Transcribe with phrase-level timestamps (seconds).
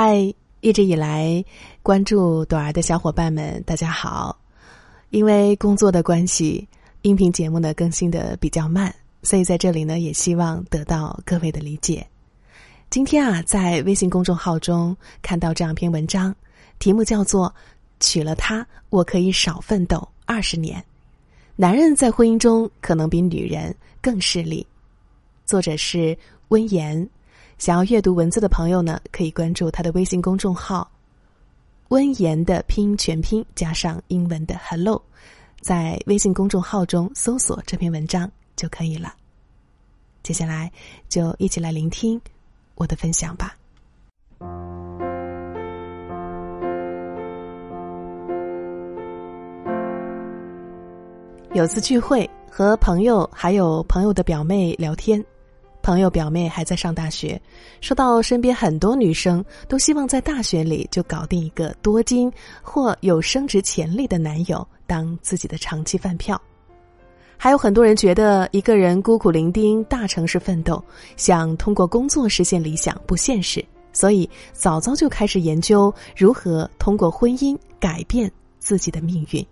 [0.00, 1.44] 嗨，一直以来
[1.82, 4.38] 关注朵儿的小伙伴们，大家好。
[5.10, 6.68] 因为工作的关系，
[7.02, 12.06] 音频节目呢更新的比较慢，所以在这里呢也希望得到各位的理解。
[12.90, 16.32] 今天啊，在微信公众号中看到这样一篇文章，
[16.78, 17.48] 题目叫做
[17.98, 20.80] 《娶了她，我可以少奋斗二十年》，
[21.56, 24.64] 男人在婚姻中可能比女人更势利。
[25.44, 26.16] 作者是
[26.50, 27.04] 温言。
[27.58, 30.88] 想要阅读文字的朋友呢，可以关注他的微信公众号
[31.90, 35.02] “温言”的拼音全拼加上英文的 “hello”，
[35.60, 39.12] 在微信公众号中搜索这篇文章就可以了。
[40.22, 40.70] 接下来
[41.08, 42.20] 就一起来聆听
[42.76, 43.56] 我的分享吧。
[51.54, 55.24] 有次聚会，和朋友还有朋友的表妹聊天。
[55.88, 57.40] 朋友表妹还在上大学，
[57.80, 66.38] 说到身边很多女生都希望在大学里就搞定一个多金或有升值潜力的男友当自己的长期饭票，
[67.38, 70.84] 还有很多人觉得一个人孤苦伶仃大城市奋斗，
[71.16, 79.42] 想通过工作实现理想不现实，所以早早就开始研究如何通过婚姻改变自己的命运。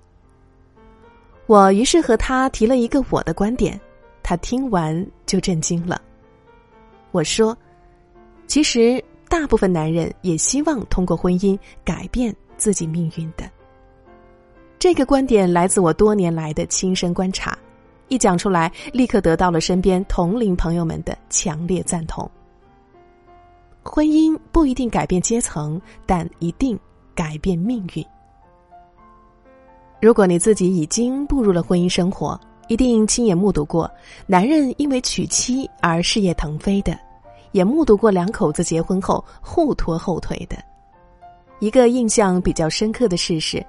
[1.47, 3.81] 我于是和他提了一个我的观点，
[4.23, 5.99] 他听完就震惊了。
[7.17, 7.57] 我说
[8.47, 13.51] ：“其实，大部分男人也希望通过婚姻改变自己命运的。
[14.79, 17.57] 这个观点来自我多年来的亲身观察，
[18.09, 22.31] 一讲出来，立刻得到了身边同龄朋友们的强烈赞同。
[23.83, 26.79] 婚姻不一定改变阶层，但一定
[27.15, 28.05] 改变命运。
[30.03, 33.91] 如果你自己已经步入了婚姻生活，一定亲眼目睹过
[34.27, 36.95] 男人因为娶妻而事业腾飞的。”
[37.57, 40.63] 也目睹过两口子结婚后互拖后腿的，
[41.59, 43.65] 一个印象比较深刻的事是，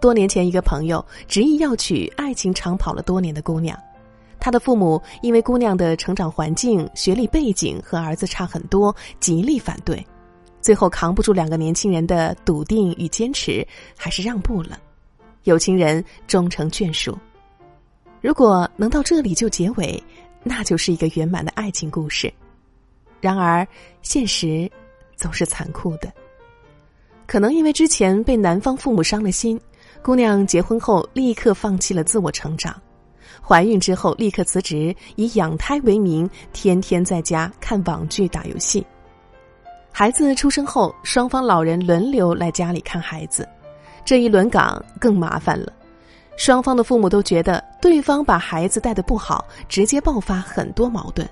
[0.00, 3.78] 多年前一个朋友执意要娶爱情长跑了多年的姑娘，
[4.40, 10.04] 他的父母因为姑娘的成长环境、学历背景和儿子差很多，极力反对，
[10.60, 13.64] 最后扛不住两个年轻人的笃定与坚持，
[13.96, 14.80] 还是让步了，
[15.44, 17.16] 有情人终成眷属。
[18.20, 20.02] 如果能到这里就结尾，
[20.42, 22.32] 那就是一个圆满的爱情故事。
[23.22, 23.66] 然而，
[24.02, 24.68] 现实
[25.16, 26.12] 总是残酷的。
[27.24, 29.58] 可能因为之前被男方父母伤了心，
[30.02, 32.74] 姑娘结婚后立刻放弃了自我成长，
[33.40, 38.84] 怀孕之后立刻辞职，以养胎为名，天天在家看网剧、打游戏。
[39.92, 43.48] 孩子出生后，双方老人轮流来家里看孩子，
[44.04, 45.72] 这一轮岗更麻烦了。
[46.36, 51.28] 双方的父母都觉得对方把孩子带的不好，直接爆发很多矛盾。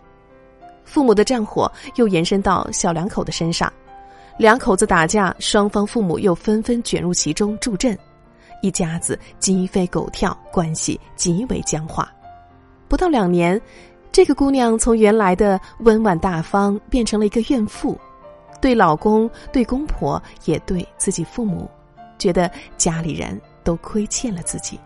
[0.85, 3.73] 父母的战火又延伸到小两口的身上，
[4.37, 7.97] 两口子打架，双方父母又纷纷卷入其中助阵，
[8.63, 12.11] 一家子鸡飞狗跳，关系极为僵化。
[12.89, 13.61] 不到两年，
[14.11, 17.97] 这个姑娘从原来的温婉大方变成了一个怨妇，
[18.61, 21.71] 对老公、对公婆，也对自己父母，
[22.19, 24.81] 觉得家里人都亏欠了自己。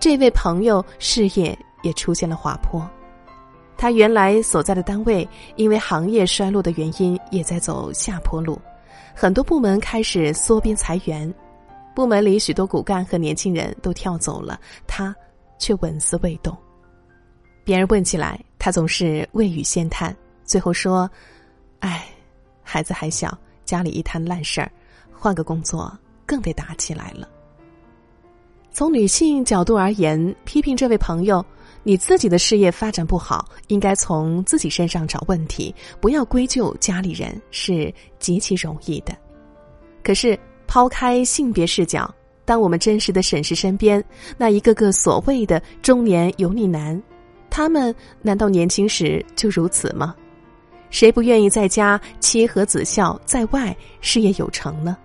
[0.00, 2.88] 这位朋友事业也出现了滑坡。
[3.78, 8.58] 他原来所在的单位，因为行业衰落的原因，也在走下坡路，
[9.14, 11.32] 很多部门开始缩编裁员，
[11.94, 15.14] 部门里许多骨干和年轻人都跳走了，他
[15.58, 16.56] 却纹丝未动。
[17.64, 21.10] 别人问起来，他总是未语先叹，最后说
[21.80, 22.06] ：“哎，
[22.62, 24.72] 孩子还小，家里一摊烂事儿，
[25.12, 25.92] 换个工作
[26.24, 27.28] 更得打起来了。”
[28.72, 31.44] 从女性角度而言，批评这位朋友。
[31.86, 39.16] 你自己的事业发展不好，应该从自己身上找问题，不要归咎家里人，是极其容易的。
[40.02, 40.36] 可是
[40.66, 42.12] 抛开性别视角，
[42.44, 44.04] 当我们真实的审视身边
[44.36, 47.00] 那一个个所谓的中年油腻男，
[47.48, 50.12] 他们难道年轻时就如此吗？
[50.90, 54.96] 谁不愿意在家妻和子孝，在外事业有成呢？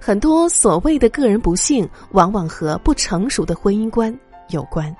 [0.00, 4.12] 很多所谓的个人不幸，往往和不成熟的婚姻观
[4.48, 4.92] 有关。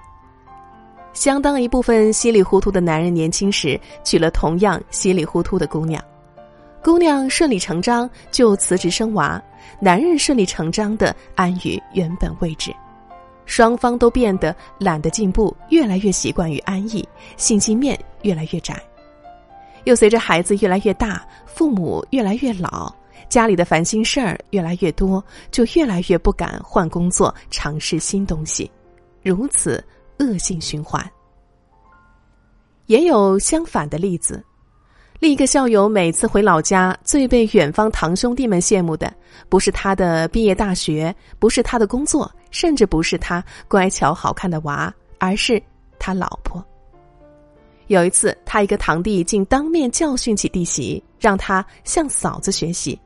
[1.13, 6.03] 相当一部分稀里糊涂的男人，年轻时娶了同样稀里糊涂的姑娘，
[6.83, 9.43] 姑娘顺理成章就辞职生娃，
[9.81, 12.75] 男人顺理成章的安于原本位置，
[13.45, 18.81] 双方都变得懒得进步，越来越习惯于安逸，信息面越来越窄，
[19.85, 22.91] 又随着孩子越来越大，父母越来越老，
[23.29, 28.71] 家里的烦心事儿越来越多，就越来越不敢换工作，尝试新东西，
[29.23, 29.85] 如此。
[30.21, 31.05] 恶性循环。
[32.87, 34.45] 也有相反的例子，
[35.19, 39.13] 另一个校友每次回老家，最被远方堂兄弟们羡慕的，
[39.49, 45.63] 不是他的毕业大学，不是他的工作，甚至不是他乖巧好看的娃，而是
[45.99, 46.65] 他老婆。
[47.87, 52.99] 有一次，他一个堂弟竟当面教训起弟媳，让他向嫂子学习，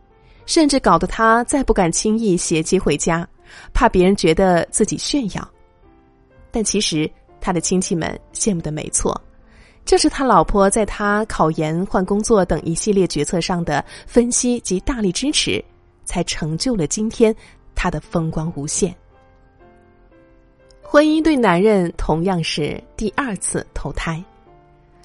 [0.47, 3.27] 甚至搞得他再不敢轻易携妻回家，
[3.73, 5.51] 怕别人觉得自己炫耀。
[6.55, 7.11] 但其实，
[7.41, 9.21] 他的亲戚们羡慕的没错。
[9.85, 15.63] 这是他老婆在他考研、换工作等一系列决策上的分析及大力支持，
[16.05, 17.35] 才成就了今天
[17.75, 18.95] 他的风光无限。
[20.81, 24.23] 婚姻对男人同样是第二次投胎。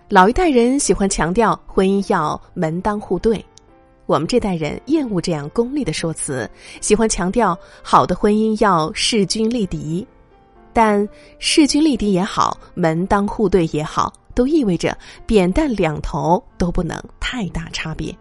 [0.07, 3.43] 老一代人喜欢强调婚姻要门当户对，
[4.05, 6.47] 我们这代人厌恶这样功利的说辞，
[6.79, 10.07] 喜欢强调好的婚姻要势均力敌。
[10.73, 11.07] 但
[11.37, 14.13] 势均力敌也好，门当户对也好。
[14.35, 18.15] 都意味着扁担两头都不能太大差别。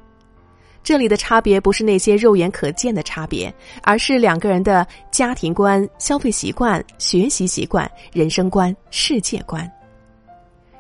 [0.82, 3.54] 这里的差别不是那些肉眼可见的差别，
[3.84, 9.70] 而是两个人的家庭观、消费习惯、学习习惯、人生观、世界观。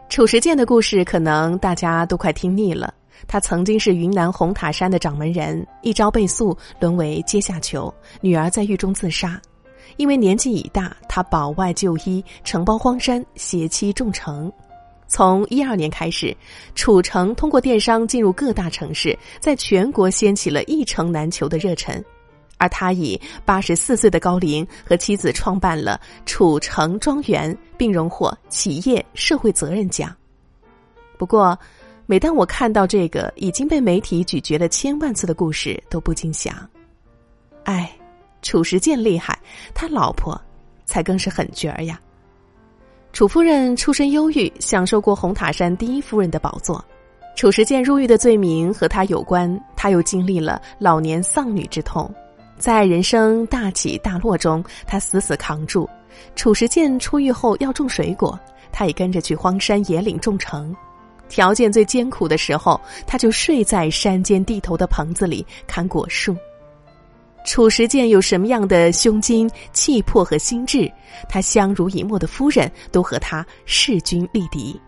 [0.08, 2.92] 褚时健的故事可能大家都快听腻了。
[3.28, 9.40] 他曾经是云南红塔山的掌门人，一朝被诉，沦为阶下囚，女儿在狱中自杀。
[9.96, 14.52] 因为年纪已大，他保外就医，承包荒山，携妻众成。
[15.06, 16.36] 从一二年开始，
[16.74, 22.04] 楚城通过电商进入各大城市，在全国掀起了一城难求的热忱。
[22.58, 30.14] 而他以八十四岁的高龄和妻子创办了楚城庄园，并荣获企业社会责任奖。
[31.16, 31.56] 不过，
[32.04, 36.68] 每当我看到这个已经被媒体咀嚼了千万次的故事，都不禁想：
[38.48, 39.38] 褚时健厉害，
[39.74, 40.40] 他老婆
[40.86, 42.00] 才更是狠角儿呀。
[43.12, 46.82] 楚夫人出身优裕，享受过红塔山第一夫人的宝座。
[47.36, 52.10] 褚时健入狱的罪名和他有关，他又经历了老年丧女之痛，
[52.56, 55.86] 在人生大起大落中，他死死扛住。
[56.34, 58.40] 褚时健出狱后要种水果，
[58.72, 60.74] 他也跟着去荒山野岭种橙。
[61.28, 66.34] 条件最艰苦的时候，他就睡在山间地头的棚子里砍果树。
[67.44, 70.90] 褚时健有什么样的胸襟、气魄和心智，
[71.30, 74.78] 他相濡以沫的夫人都和他势均力敌。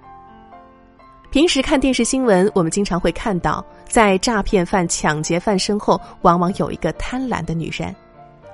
[1.30, 7.90] 平时看电视新闻，我们经常会看到，在诈骗犯、抢劫犯身后，往往有一个贪婪的女人；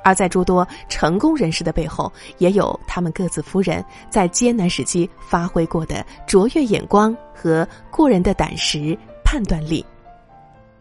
[0.05, 9.85] 而在诸多成功人士的背后，也有他们各自夫人在艰难时期发挥过的卓越眼光和过人的胆识、判断力。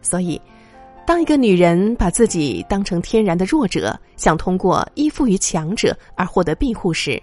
[0.00, 0.40] 所以。
[1.06, 7.22] 当一个女人把自己当成天然的弱者，想通过依附于强者而获得庇护时，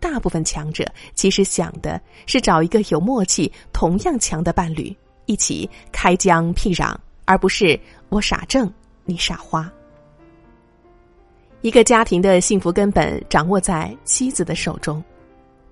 [0.00, 4.94] 大部分强者其实想的是找一个有默契、同样强的伴侣，
[5.26, 8.68] 一起开疆辟壤，而不是我傻挣，
[9.04, 9.70] 你傻花。
[11.60, 15.02] 一个家庭的幸福根本掌握在妻子的手中，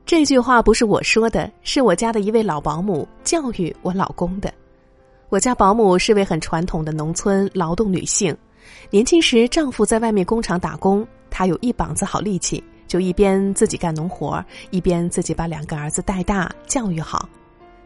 [0.06, 4.54] 这句话不是我说的，是我家的一位老保姆教育我老公的。
[5.34, 8.32] 我家保姆是位很传统的农村劳动女性，
[8.88, 14.40] 年轻时丈夫在外面工厂打工，她有一膀子好力气，就一边自己干农活，
[14.70, 17.28] 一边自己把两个儿子带大教育好。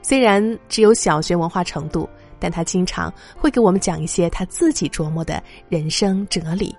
[0.03, 2.07] 虽然只有小学文化程度，
[2.39, 6.77] 但她经常会给我们讲一些她自己琢磨的人生哲理。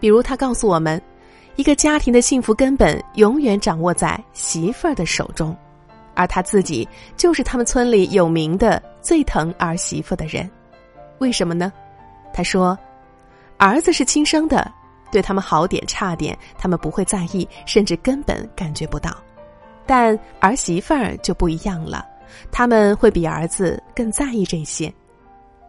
[0.00, 0.98] 比如，她告诉我们，
[1.56, 5.54] 一个家庭的幸福根本永远掌握在媳妇儿的手中。
[6.16, 10.50] 而他自己就是他们村里有名的最疼儿媳妇的人，
[11.18, 11.72] 为什么呢？
[12.32, 12.76] 他说
[13.58, 14.68] ：“儿子是亲生的，
[15.12, 19.12] 对他们好点差点，他们不会在意，甚至根本感觉不到；
[19.86, 22.04] 但儿媳妇儿就不一样了，
[22.50, 24.92] 他们会比儿子更在意这些。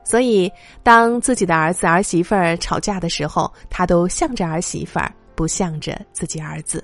[0.04, 0.52] 所以，
[0.84, 6.84] 当自己的儿子儿媳妇儿吵架的时候，他都向着儿媳妇儿，不向着自己儿子。”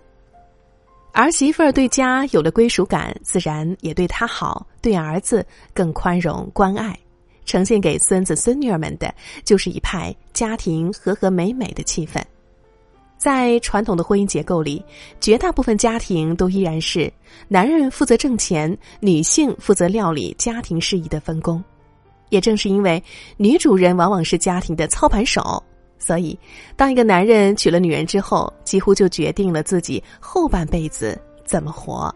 [1.14, 6.98] 儿媳妇儿对家有了归属感，自然也对他好，对儿子更宽容关爱，
[7.46, 9.14] 呈现给孙子孙女儿们的
[9.46, 12.20] 就是一派家庭和和美美的气氛。
[13.16, 14.84] 在传统的婚姻结构里，
[15.22, 17.14] 绝大部分家庭都依然是
[17.48, 21.64] 男人负责挣钱，女性负责料理家庭事宜的分工。
[22.30, 23.02] 也正是因为
[23.38, 25.64] 女主人往往是家庭的操盘手。
[26.04, 26.38] 所以，
[26.76, 32.14] 当一个男人娶了女人之后，几乎就决定了自己后半辈子怎么活。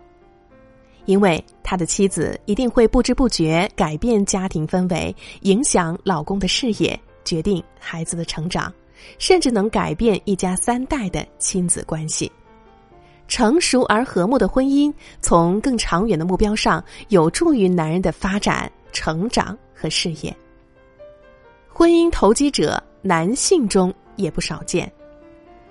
[1.05, 8.73] 因为他的妻子一定会不知不觉改变家庭氛围，影响老公的事业，决定孩子的成长，
[9.17, 12.29] 甚至能改变一家三代的亲子关系。
[13.29, 18.69] 成熟而和睦的婚姻，从更长远的目标上，有助于男人的发展。
[18.93, 20.35] 成长和事业。
[21.69, 24.91] 婚姻投机者男性中也不少见，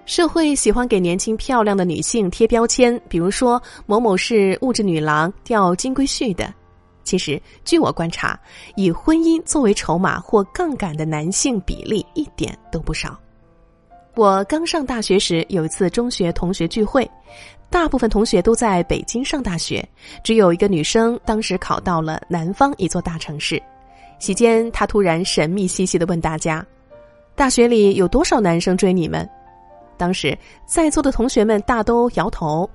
[0.07, 6.51] 社会喜欢给年轻漂亮的女性贴标签，比如说某某是物质女郎、钓金龟婿的。
[7.05, 8.41] 其实，据我观察，
[8.75, 13.21] 以婚姻作为筹码或杠杆的男性比例一点都不少。
[14.15, 17.09] 我刚上大学时，有一次中学同学聚会，
[17.69, 19.87] 大部分同学都在北京上大学，
[20.25, 23.63] 只有一个女生当时考到了南方一座大城市。
[24.19, 26.65] 席间，她突然神秘兮兮的问大家
[27.37, 29.29] ：“大学里有多少男生追你们？”
[29.97, 32.69] 当时在座的同学们大都摇头。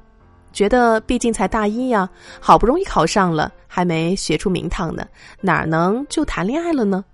[0.53, 2.09] 觉得毕竟才大一呀，
[2.41, 5.07] 好不容易考上了，还没学出名堂呢，
[5.39, 7.05] 哪能就谈恋爱了呢？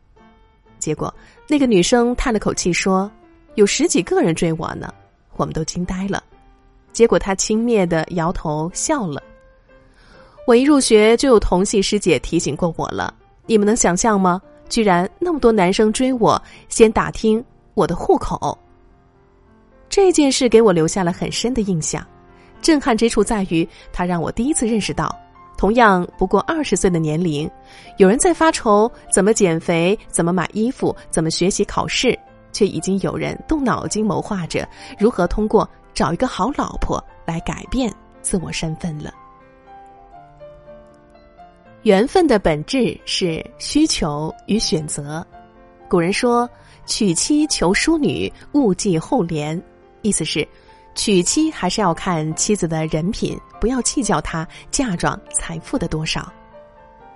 [0.79, 1.13] 结果
[1.47, 3.09] 那个女生叹了口气说
[3.53, 4.91] ：“有十几个人追我呢。”
[5.37, 6.23] 我们都惊呆了。
[6.91, 9.21] 结果她轻蔑的摇头笑了。
[10.47, 13.13] 我一入学就有同系师姐提醒过我了，
[13.45, 14.41] 你们能想象吗？
[14.69, 17.43] 居然那么多男生追我，先打听
[17.73, 18.57] 我的户口。
[19.89, 22.05] 这件事给我留下了很深的印象。
[22.61, 25.15] 震撼之处在于，他让我第一次认识到，
[25.57, 27.49] 同样不过二十岁的年龄，
[27.97, 32.17] 有人在发愁怎么减肥、怎么买衣服、怎么学习考试，
[32.51, 39.13] 却已经有人动脑筋谋划着如何通过找一个好老婆来改变自我身份了。
[41.87, 45.25] 缘分的本质是需求与选择。
[45.87, 46.49] 古人说
[46.85, 49.57] ：“娶妻求淑女，勿计后怜。”
[50.03, 50.45] 意思是。
[50.95, 56.29] 娶妻还是要看妻子的人品，不要计较她嫁妆财富的多少。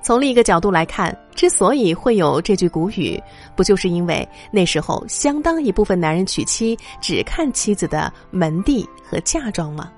[0.02, 3.22] 从另一个角度来看，之所以会有这句古语，
[3.58, 9.92] 不就是因为那时候相当一部分男人娶妻只看妻子的门第和嫁妆吗？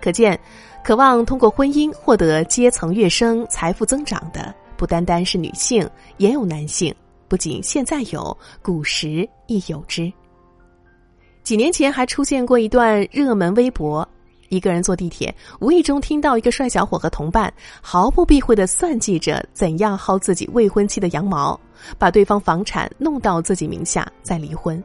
[0.00, 0.38] 可见，
[0.82, 6.94] 渴望通过婚姻获得阶层跃升、财富增长的，不单单是女性，也有男性。
[7.28, 10.10] 不仅现在有，古时亦有之。
[11.42, 14.06] 几年前还出现过一段热门微博：
[14.48, 21.58] 一个人坐地铁，无意中听到一个帅小伙和同伴毫不避讳的算计着怎样薅自己未婚妻的羊毛，
[21.98, 24.82] 把对方房产弄到自己名下再离婚。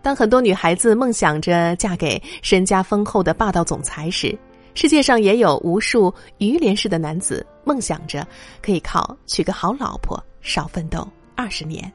[0.00, 4.38] 当很多女孩子梦想着嫁给身家丰厚的霸道总裁时，
[4.74, 8.26] 世界上也有无数于连氏的男子梦想着
[8.60, 11.90] 可以靠娶个好老婆少奋斗二十年。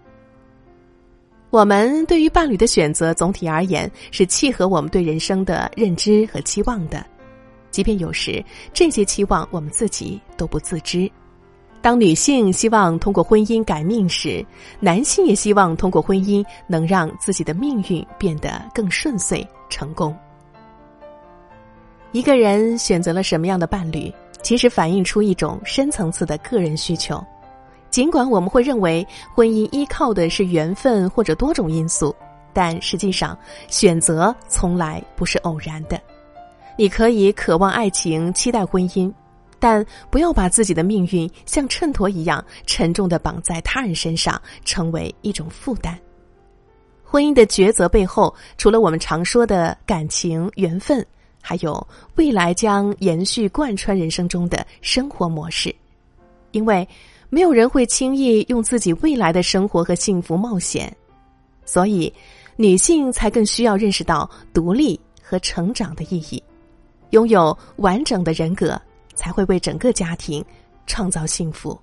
[1.50, 7.06] 我们对于伴侣的选择，总体而言是契合我们对人生的认知和期望的，
[7.72, 11.12] 即便有时这些期望我们自己都不自知。
[11.82, 14.46] 当女性希望通过婚姻改命时，
[14.80, 20.16] 男性也希望通过婚姻能让自己的命运变得更顺遂、成功。
[22.12, 24.12] 一个人选择了什么样的伴侣，
[24.42, 27.24] 其实反映出一种深层次的个人需求。
[27.92, 32.16] 尽管我们会认为婚姻依靠的是缘分或者多种因素，
[32.52, 33.38] 但实际上
[33.68, 36.02] 选择从来不是偶然的。
[36.76, 39.12] 你可以渴望爱情、期待婚姻，
[39.60, 45.96] 但不要把自己的命运像秤砣一样沉重的绑在他人身上，成为一种负担。
[47.04, 51.06] 婚姻的抉择背后，除了我们常说的感情、缘分，
[51.42, 55.74] 还有未来将延续贯穿人生中的生活模式，
[56.52, 56.88] 因为。
[57.32, 60.92] 没有人会轻易用自己未来的生活和幸福冒险，
[61.64, 62.12] 所以
[62.56, 66.42] 女性才更需要认识到独立和成长的意义，
[67.12, 68.82] 拥有完整的人格，
[69.14, 70.44] 才会为整个家庭
[70.88, 71.80] 创造幸福。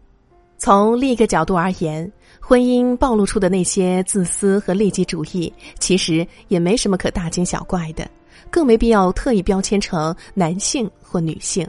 [0.59, 2.11] 从另一个角度而言，
[2.41, 8.11] 婚姻暴露出的那些自私和利己主义，其实也没什么可大惊小怪的，
[8.57, 11.69] 更没必要特意标签成男性或女性，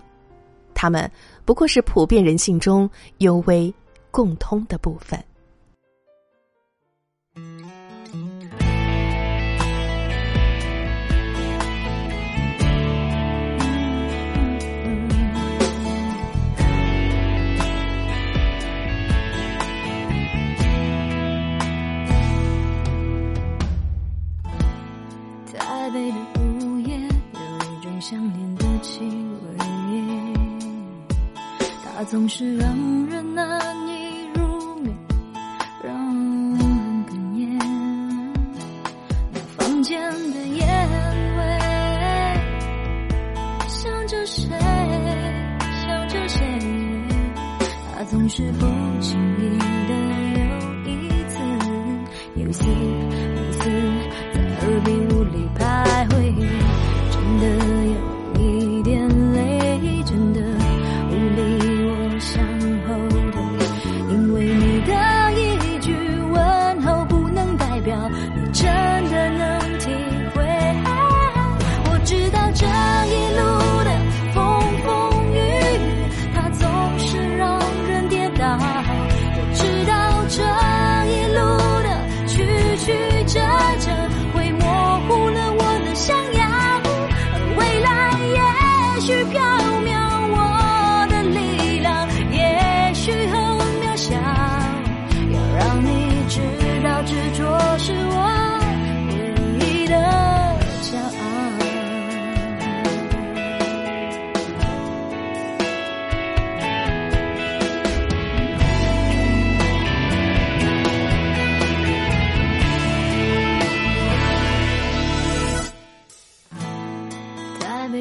[0.74, 1.12] 他们。
[1.44, 3.74] 不过是普遍人性中尤为
[4.10, 5.22] 共通的部分。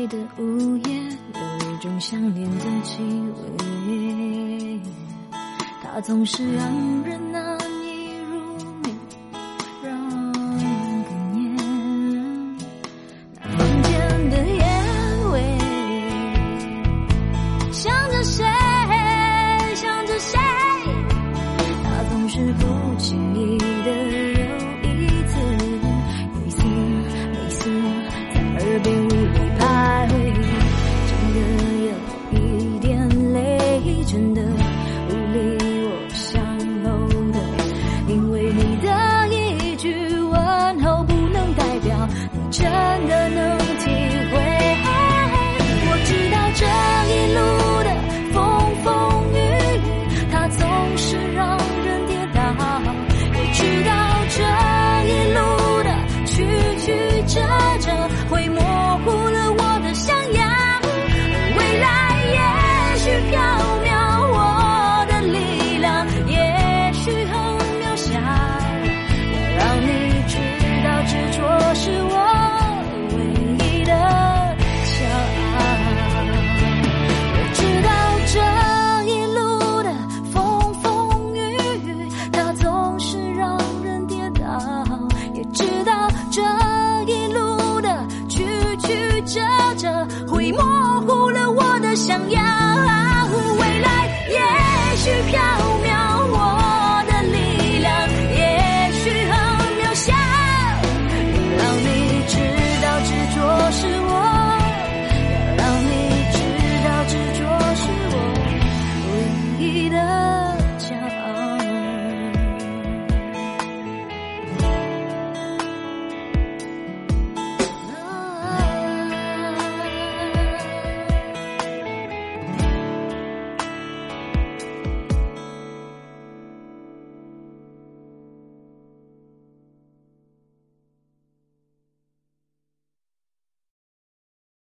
[0.08, 0.94] 的午夜，
[1.34, 3.02] 有一种想念的气
[3.88, 4.80] 味，
[5.82, 7.55] 它总是让人难。
[34.16, 34.55] 真的